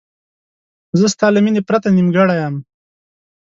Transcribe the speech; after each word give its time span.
زه 0.99 1.05
ستا 1.13 1.27
له 1.31 1.39
مینې 1.43 1.61
پرته 1.69 1.87
نیمګړی 1.95 2.35
یم. 2.41 2.55